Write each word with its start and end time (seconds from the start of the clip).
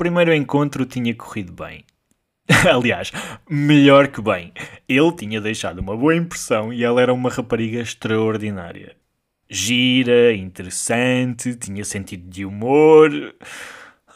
primeiro 0.00 0.32
encontro 0.32 0.86
tinha 0.86 1.14
corrido 1.14 1.52
bem. 1.52 1.84
Aliás, 2.66 3.12
melhor 3.50 4.08
que 4.08 4.22
bem. 4.22 4.50
Ele 4.88 5.12
tinha 5.12 5.42
deixado 5.42 5.80
uma 5.80 5.94
boa 5.94 6.16
impressão 6.16 6.72
e 6.72 6.82
ela 6.82 7.02
era 7.02 7.12
uma 7.12 7.28
rapariga 7.28 7.82
extraordinária. 7.82 8.96
Gira, 9.46 10.32
interessante, 10.32 11.54
tinha 11.54 11.84
sentido 11.84 12.30
de 12.30 12.46
humor. 12.46 13.10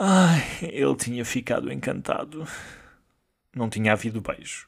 Ai, 0.00 0.42
ele 0.62 0.96
tinha 0.96 1.22
ficado 1.22 1.70
encantado. 1.70 2.48
Não 3.54 3.68
tinha 3.68 3.92
havido 3.92 4.22
beijo. 4.22 4.66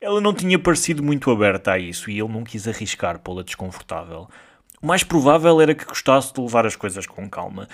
Ela 0.00 0.20
não 0.20 0.34
tinha 0.34 0.58
parecido 0.58 1.04
muito 1.04 1.30
aberta 1.30 1.70
a 1.70 1.78
isso 1.78 2.10
e 2.10 2.18
ele 2.18 2.32
não 2.32 2.42
quis 2.42 2.66
arriscar 2.66 3.20
pô-la 3.20 3.44
desconfortável. 3.44 4.28
O 4.82 4.86
mais 4.88 5.04
provável 5.04 5.60
era 5.60 5.72
que 5.72 5.84
gostasse 5.84 6.34
de 6.34 6.40
levar 6.40 6.66
as 6.66 6.74
coisas 6.74 7.06
com 7.06 7.30
calma. 7.30 7.68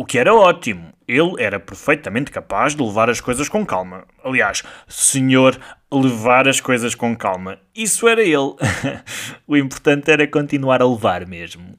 O 0.00 0.04
que 0.06 0.18
era 0.18 0.34
ótimo. 0.34 0.94
Ele 1.06 1.34
era 1.38 1.60
perfeitamente 1.60 2.30
capaz 2.30 2.74
de 2.74 2.82
levar 2.82 3.10
as 3.10 3.20
coisas 3.20 3.50
com 3.50 3.66
calma. 3.66 4.06
Aliás, 4.24 4.62
senhor, 4.88 5.60
levar 5.92 6.48
as 6.48 6.58
coisas 6.58 6.94
com 6.94 7.14
calma. 7.14 7.58
Isso 7.74 8.08
era 8.08 8.22
ele. 8.22 8.56
o 9.46 9.58
importante 9.58 10.10
era 10.10 10.26
continuar 10.26 10.80
a 10.80 10.88
levar 10.88 11.26
mesmo. 11.26 11.78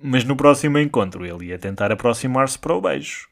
Mas 0.00 0.22
no 0.22 0.36
próximo 0.36 0.78
encontro 0.78 1.26
ele 1.26 1.46
ia 1.46 1.58
tentar 1.58 1.90
aproximar-se 1.90 2.56
para 2.56 2.72
o 2.72 2.80
beijo. 2.80 3.28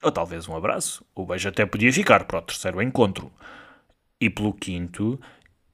Ou 0.00 0.12
talvez 0.12 0.46
um 0.46 0.54
abraço. 0.54 1.04
O 1.12 1.26
beijo 1.26 1.48
até 1.48 1.66
podia 1.66 1.92
ficar 1.92 2.22
para 2.22 2.38
o 2.38 2.42
terceiro 2.42 2.80
encontro. 2.80 3.32
E 4.20 4.30
pelo 4.30 4.52
quinto, 4.52 5.18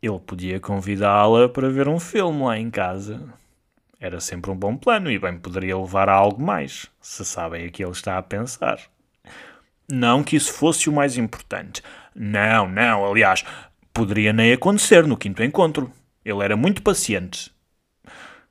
ele 0.01 0.19
podia 0.19 0.59
convidá-la 0.59 1.47
para 1.51 1.69
ver 1.69 1.89
um 1.89 2.01
filme 2.01 2.43
lá 2.43 2.59
em 2.59 2.71
casa. 2.71 3.21
Era 4.01 4.21
sempre 4.21 4.51
um 4.51 4.57
bom 4.57 4.77
plano 4.77 5.11
e 5.11 5.19
bem 5.19 5.39
poderia 5.39 5.79
levar 5.79 6.09
a 6.09 6.13
algo 6.13 6.43
mais, 6.43 6.87
se 7.01 7.25
sabem 7.25 7.67
a 7.67 7.71
que 7.71 7.83
ele 7.83 7.93
está 7.93 8.19
a 8.19 8.23
pensar. 8.23 8.81
Não 9.89 10.25
que 10.25 10.37
isso 10.37 10.53
fosse 10.53 10.89
o 10.89 10.93
mais 10.93 11.17
importante. 11.17 11.83
Não, 12.15 12.69
não, 12.69 13.11
aliás, 13.11 13.45
poderia 13.93 14.33
nem 14.33 14.53
acontecer 14.53 15.07
no 15.07 15.17
quinto 15.17 15.43
encontro. 15.43 15.93
Ele 16.25 16.43
era 16.43 16.57
muito 16.57 16.83
paciente. 16.83 17.53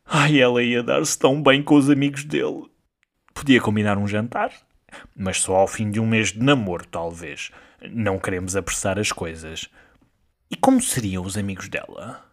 Ai, 0.06 0.40
ela 0.40 0.62
ia 0.62 0.84
dar-se 0.84 1.17
tão 1.17 1.42
bem 1.42 1.64
com 1.64 1.76
os 1.76 1.89
amigos 1.89 2.23
dele. 2.23 2.66
Podia 3.34 3.60
combinar 3.60 3.98
um 3.98 4.08
jantar, 4.08 4.52
mas 5.16 5.42
só 5.42 5.56
ao 5.56 5.67
fim 5.67 5.89
de 5.89 6.00
um 6.00 6.06
mês 6.06 6.32
de 6.32 6.39
namoro, 6.39 6.86
talvez. 6.86 7.52
Não 7.89 8.20
queremos 8.20 8.56
apressar 8.56 9.00
as 9.00 9.12
coisas. 9.12 9.70
E 10.52 10.56
como 10.56 10.82
seriam 10.82 11.23
os 11.23 11.38
amigos 11.38 11.67
dela? 11.67 12.23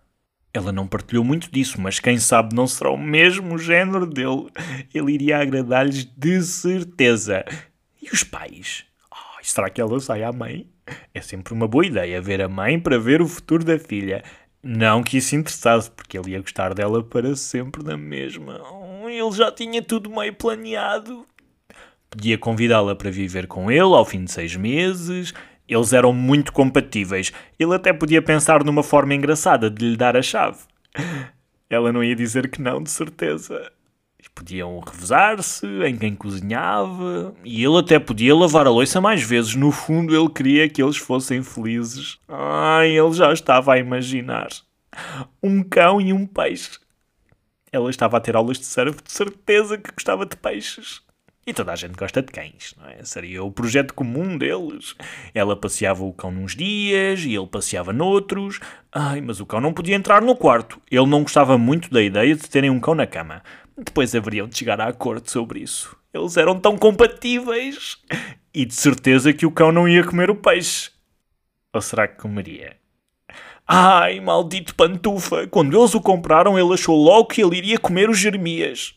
Ela 0.53 0.73
não 0.73 0.87
partilhou 0.87 1.23
muito 1.25 1.51
disso, 1.51 1.81
mas 1.81 2.01
quem 2.01 2.19
sabe 2.19 2.55
não 2.55 2.67
será 2.67 2.91
o 2.91 2.99
mesmo 2.99 3.57
género 3.57 4.05
dele. 4.05 4.49
Ele 4.93 5.13
iria 5.13 5.39
agradar-lhes 5.39 6.05
de 6.05 6.43
certeza. 6.43 7.45
E 8.03 8.11
os 8.13 8.25
pais? 8.25 8.85
Oh, 9.13 9.39
será 9.43 9.71
que 9.71 9.81
ela 9.81 10.01
sai 10.01 10.25
à 10.25 10.33
mãe? 10.33 10.67
É 11.15 11.21
sempre 11.21 11.55
uma 11.55 11.69
boa 11.69 11.87
ideia 11.87 12.21
ver 12.21 12.43
a 12.43 12.49
mãe 12.49 12.81
para 12.81 12.99
ver 12.99 13.23
o 13.23 13.29
futuro 13.29 13.65
da 13.65 13.79
filha. 13.79 14.25
Não 14.63 15.03
que 15.03 15.19
isso 15.19 15.37
interessasse, 15.37 15.91
porque 15.91 16.19
ele 16.19 16.33
ia 16.33 16.41
gostar 16.41 16.75
dela 16.75 17.03
para 17.03 17.35
sempre 17.37 17.83
na 17.83 17.97
mesma. 17.97 18.61
Ele 19.07 19.33
já 19.33 19.51
tinha 19.51 19.81
tudo 19.81 20.11
meio 20.11 20.35
planeado. 20.35 21.25
Podia 22.11 22.37
convidá-la 22.37 22.97
para 22.97 23.11
viver 23.11 23.47
com 23.47 23.71
ele 23.71 23.81
ao 23.81 24.05
fim 24.05 24.25
de 24.25 24.33
seis 24.33 24.57
meses, 24.57 25.33
eles 25.71 25.93
eram 25.93 26.13
muito 26.13 26.53
compatíveis. 26.53 27.33
Ele 27.59 27.75
até 27.75 27.93
podia 27.93 28.21
pensar 28.21 28.65
numa 28.65 28.83
forma 28.83 29.15
engraçada 29.15 29.71
de 29.71 29.91
lhe 29.91 29.97
dar 29.97 30.17
a 30.17 30.23
chave. 30.23 30.59
Ela 31.71 31.93
não 31.93 32.03
ia 32.03 32.17
dizer 32.17 32.51
que 32.51 32.61
não, 32.61 32.83
de 32.83 32.91
certeza. 32.91 33.71
Podiam 34.35 34.81
revezar-se 34.81 35.67
em 35.85 35.97
quem 35.97 36.15
cozinhava 36.15 37.35
e 37.45 37.63
ele 37.65 37.79
até 37.79 37.99
podia 37.99 38.35
lavar 38.35 38.67
a 38.67 38.71
louça 38.71 39.01
mais 39.01 39.23
vezes. 39.23 39.55
No 39.55 39.71
fundo, 39.71 40.17
ele 40.17 40.31
queria 40.31 40.69
que 40.69 40.83
eles 40.83 40.97
fossem 40.97 41.43
felizes. 41.43 42.19
Ai, 42.29 42.99
ele 42.99 43.13
já 43.13 43.33
estava 43.33 43.75
a 43.75 43.79
imaginar. 43.79 44.49
Um 45.43 45.63
cão 45.63 46.01
e 46.01 46.13
um 46.13 46.27
peixe. 46.27 46.79
Ela 47.73 47.91
estava 47.91 48.17
a 48.17 48.21
ter 48.21 48.35
aulas 48.35 48.59
de 48.59 48.65
surf, 48.65 49.03
de 49.03 49.13
certeza 49.13 49.79
que 49.79 49.93
gostava 49.93 50.27
de 50.27 50.37
peixes. 50.37 51.03
E 51.51 51.53
toda 51.53 51.73
a 51.73 51.77
gente 51.77 51.97
gosta 51.97 52.23
de 52.23 52.31
cães, 52.31 52.77
não 52.79 52.89
é? 52.89 53.03
Seria 53.03 53.43
o 53.43 53.51
projeto 53.51 53.93
comum 53.93 54.39
deles. 54.39 54.95
Ela 55.35 55.57
passeava 55.57 56.05
o 56.05 56.13
cão 56.13 56.31
nos 56.31 56.55
dias 56.55 57.25
e 57.25 57.35
ele 57.35 57.47
passeava 57.49 57.93
noutros. 57.93 58.61
Ai, 58.93 59.21
mas 59.21 59.41
o 59.41 59.47
cão 59.47 59.61
não 59.61 59.73
podia 59.73 59.97
entrar 59.97 60.23
no 60.23 60.37
quarto. 60.37 60.81
Ele 60.89 61.07
não 61.07 61.23
gostava 61.23 61.59
muito 61.59 61.91
da 61.91 62.01
ideia 62.01 62.37
de 62.37 62.49
terem 62.49 62.71
um 62.71 62.79
cão 62.79 62.95
na 62.95 63.05
cama. 63.05 63.43
Depois 63.77 64.15
haveriam 64.15 64.47
de 64.47 64.57
chegar 64.57 64.81
a 64.81 64.87
acordo 64.87 65.29
sobre 65.29 65.59
isso. 65.59 65.97
Eles 66.15 66.37
eram 66.37 66.57
tão 66.57 66.79
compatíveis. 66.79 67.99
E 68.55 68.65
de 68.65 68.75
certeza 68.75 69.33
que 69.33 69.45
o 69.45 69.51
cão 69.51 69.73
não 69.73 69.89
ia 69.89 70.05
comer 70.05 70.31
o 70.31 70.37
peixe. 70.37 70.93
Ou 71.75 71.81
será 71.81 72.07
que 72.07 72.23
comeria? 72.23 72.77
Ai, 73.67 74.21
maldito 74.21 74.73
pantufa! 74.77 75.49
Quando 75.49 75.77
eles 75.77 75.97
o 75.97 76.01
compraram, 76.01 76.57
ele 76.57 76.75
achou 76.75 76.97
logo 76.97 77.27
que 77.27 77.43
ele 77.43 77.57
iria 77.57 77.77
comer 77.77 78.09
os 78.09 78.19
Jeremias. 78.19 78.95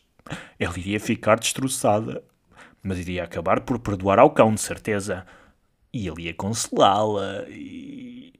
Ela 0.56 0.78
iria 0.78 1.00
ficar 1.00 1.34
destroçada 1.34 2.22
mas 2.84 2.98
iria 2.98 3.24
acabar 3.24 3.60
por 3.62 3.78
perdoar 3.78 4.18
ao 4.18 4.30
cão, 4.30 4.54
de 4.54 4.60
certeza. 4.60 5.26
E 5.92 6.06
ele 6.06 6.24
ia 6.24 6.34
consolá-la 6.34 7.46
e. 7.48 8.32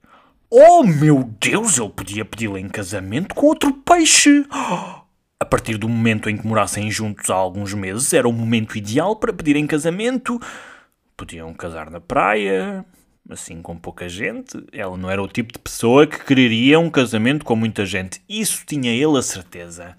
Oh 0.49 0.83
meu 0.83 1.23
Deus, 1.41 1.79
ele 1.79 1.89
podia 1.89 2.23
pedi-la 2.23 2.59
em 2.59 2.69
casamento 2.69 3.33
com 3.33 3.47
outro 3.47 3.73
peixe! 3.73 4.45
A 5.37 5.43
partir 5.43 5.77
do 5.77 5.89
momento 5.89 6.29
em 6.29 6.37
que 6.37 6.47
morassem 6.47 6.89
juntos 6.89 7.29
há 7.29 7.35
alguns 7.35 7.73
meses, 7.73 8.13
era 8.13 8.27
o 8.27 8.31
momento 8.31 8.77
ideal 8.77 9.17
para 9.17 9.33
pedir 9.33 9.57
em 9.57 9.67
casamento. 9.67 10.39
Podiam 11.17 11.53
casar 11.53 11.89
na 11.89 11.99
praia, 11.99 12.85
assim 13.29 13.61
com 13.61 13.77
pouca 13.77 14.07
gente. 14.07 14.57
Ela 14.71 14.95
não 14.95 15.11
era 15.11 15.21
o 15.21 15.27
tipo 15.27 15.51
de 15.51 15.59
pessoa 15.59 16.07
que 16.07 16.23
quereria 16.23 16.79
um 16.79 16.89
casamento 16.89 17.43
com 17.43 17.55
muita 17.55 17.85
gente. 17.85 18.21
Isso 18.29 18.63
tinha 18.65 18.91
ele 18.91 19.17
a 19.17 19.21
certeza. 19.21 19.95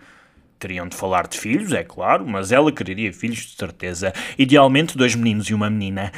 Teriam 0.58 0.88
de 0.88 0.96
falar 0.96 1.26
de 1.26 1.38
filhos, 1.38 1.72
é 1.72 1.84
claro, 1.84 2.26
mas 2.26 2.50
ela 2.50 2.72
quereria 2.72 3.12
filhos 3.12 3.38
de 3.38 3.56
certeza. 3.56 4.12
Idealmente 4.38 4.96
dois 4.96 5.14
meninos 5.14 5.46
e 5.46 5.54
uma 5.54 5.68
menina. 5.68 6.12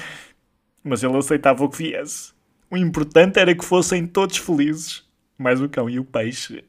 Mas 0.82 1.02
ele 1.02 1.16
aceitava 1.16 1.64
o 1.64 1.68
que 1.68 1.78
viesse. 1.78 2.32
O 2.70 2.76
importante 2.76 3.38
era 3.38 3.54
que 3.54 3.64
fossem 3.64 4.06
todos 4.06 4.36
felizes. 4.36 5.04
Mais 5.36 5.60
o 5.60 5.68
cão 5.68 5.88
e 5.88 5.98
o 5.98 6.04
peixe. 6.04 6.64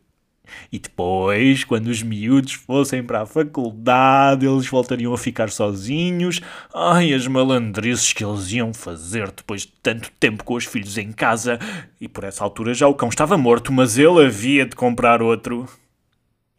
E 0.72 0.80
depois, 0.80 1.64
quando 1.64 1.88
os 1.88 2.02
miúdos 2.02 2.54
fossem 2.54 3.04
para 3.04 3.22
a 3.22 3.26
faculdade, 3.26 4.46
eles 4.46 4.68
voltariam 4.68 5.14
a 5.14 5.18
ficar 5.18 5.50
sozinhos. 5.50 6.42
Ai, 6.74 7.14
as 7.14 7.28
malandrices 7.28 8.14
que 8.14 8.24
eles 8.24 8.52
iam 8.52 8.74
fazer 8.74 9.32
depois 9.32 9.62
de 9.62 9.74
tanto 9.84 10.12
tempo 10.20 10.44
com 10.44 10.56
os 10.56 10.66
filhos 10.66 10.98
em 10.98 11.12
casa. 11.12 11.60
E 12.00 12.08
por 12.08 12.24
essa 12.24 12.44
altura 12.44 12.74
já 12.74 12.88
o 12.88 12.96
cão 12.96 13.10
estava 13.10 13.38
morto, 13.38 13.72
mas 13.72 13.98
ele 13.98 14.26
havia 14.26 14.66
de 14.66 14.76
comprar 14.76 15.22
outro. 15.22 15.68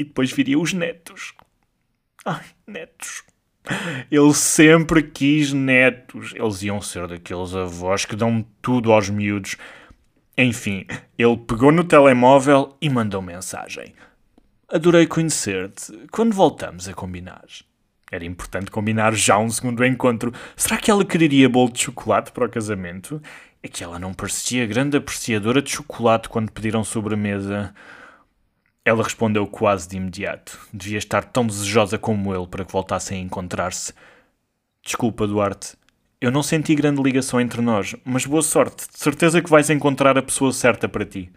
E 0.00 0.04
depois 0.04 0.32
viriam 0.32 0.62
os 0.62 0.72
netos. 0.72 1.34
Ai, 2.24 2.42
netos. 2.66 3.22
Ele 4.10 4.32
sempre 4.32 5.02
quis 5.02 5.52
netos. 5.52 6.32
Eles 6.34 6.62
iam 6.62 6.80
ser 6.80 7.06
daqueles 7.06 7.54
avós 7.54 8.06
que 8.06 8.16
dão 8.16 8.42
tudo 8.62 8.92
aos 8.92 9.10
miúdos. 9.10 9.58
Enfim, 10.38 10.86
ele 11.18 11.36
pegou 11.36 11.70
no 11.70 11.84
telemóvel 11.84 12.74
e 12.80 12.88
mandou 12.88 13.20
mensagem. 13.20 13.94
Adorei 14.66 15.06
conhecer-te. 15.06 15.92
Quando 16.10 16.32
voltamos 16.32 16.88
a 16.88 16.94
combinar? 16.94 17.44
Era 18.10 18.24
importante 18.24 18.70
combinar 18.70 19.12
já 19.12 19.36
um 19.36 19.50
segundo 19.50 19.84
encontro. 19.84 20.32
Será 20.56 20.78
que 20.78 20.90
ela 20.90 21.04
quereria 21.04 21.46
bolo 21.46 21.70
de 21.70 21.80
chocolate 21.80 22.32
para 22.32 22.46
o 22.46 22.50
casamento? 22.50 23.20
É 23.62 23.68
que 23.68 23.84
ela 23.84 23.98
não 23.98 24.14
parecia 24.14 24.66
grande 24.66 24.96
apreciadora 24.96 25.60
de 25.60 25.70
chocolate 25.70 26.30
quando 26.30 26.50
pediram 26.50 26.82
sobremesa. 26.82 27.74
Ela 28.90 29.04
respondeu 29.04 29.46
quase 29.46 29.88
de 29.88 29.96
imediato. 29.96 30.58
Devia 30.74 30.98
estar 30.98 31.22
tão 31.22 31.46
desejosa 31.46 31.96
como 31.96 32.34
ele 32.34 32.48
para 32.48 32.64
que 32.64 32.72
voltassem 32.72 33.20
a 33.20 33.24
encontrar-se. 33.24 33.94
Desculpa, 34.82 35.28
Duarte. 35.28 35.76
Eu 36.20 36.32
não 36.32 36.42
senti 36.42 36.74
grande 36.74 37.00
ligação 37.00 37.40
entre 37.40 37.62
nós, 37.62 37.94
mas 38.04 38.26
boa 38.26 38.42
sorte. 38.42 38.88
De 38.90 38.98
certeza 38.98 39.40
que 39.40 39.48
vais 39.48 39.70
encontrar 39.70 40.18
a 40.18 40.22
pessoa 40.22 40.52
certa 40.52 40.88
para 40.88 41.06
ti. 41.06 41.30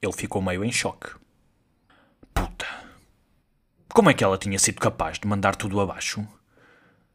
Ele 0.00 0.12
ficou 0.14 0.40
meio 0.40 0.64
em 0.64 0.72
choque. 0.72 1.10
Puta. 2.32 2.64
Como 3.92 4.08
é 4.08 4.14
que 4.14 4.24
ela 4.24 4.38
tinha 4.38 4.58
sido 4.58 4.80
capaz 4.80 5.18
de 5.18 5.28
mandar 5.28 5.54
tudo 5.54 5.78
abaixo? 5.78 6.26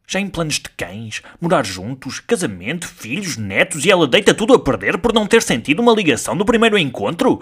Já 0.06 0.20
em 0.20 0.28
planos 0.28 0.60
de 0.60 0.70
cães, 0.76 1.22
morar 1.40 1.66
juntos, 1.66 2.20
casamento, 2.20 2.86
filhos, 2.86 3.36
netos 3.36 3.84
e 3.84 3.90
ela 3.90 4.06
deita 4.06 4.32
tudo 4.32 4.54
a 4.54 4.62
perder 4.62 4.98
por 4.98 5.12
não 5.12 5.26
ter 5.26 5.42
sentido 5.42 5.82
uma 5.82 5.92
ligação 5.92 6.36
do 6.36 6.44
primeiro 6.44 6.78
encontro? 6.78 7.40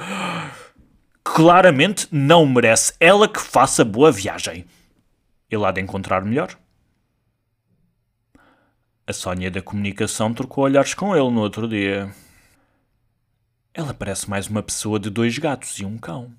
Claramente 1.35 2.09
não 2.11 2.47
merece 2.47 2.95
ela 2.99 3.29
que 3.29 3.41
faça 3.41 3.85
boa 3.85 4.11
viagem. 4.11 4.65
Ele 5.51 5.65
há 5.65 5.71
de 5.71 5.81
encontrar 5.81 6.25
melhor. 6.25 6.57
A 9.07 9.13
Sónia 9.13 9.51
da 9.51 9.63
comunicação 9.63 10.35
trocou 10.35 10.65
olhares 10.65 10.95
com 10.95 11.17
ele 11.17 11.31
no 11.31 11.41
outro 11.41 11.67
dia. 11.67 12.15
Ela 13.73 13.95
parece 13.95 14.29
mais 14.29 14.49
uma 14.49 14.63
pessoa 14.63 14.99
de 14.99 15.09
dois 15.09 15.39
gatos 15.39 15.79
e 15.79 15.85
um 15.85 15.97
cão. 15.97 16.33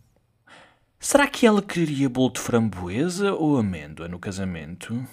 Será 1.00 1.28
que 1.28 1.48
ela 1.48 1.62
queria 1.62 2.10
bolo 2.10 2.34
de 2.34 2.40
framboesa 2.40 3.34
ou 3.34 3.58
amêndoa 3.58 4.08
no 4.08 4.20
casamento? 4.20 5.08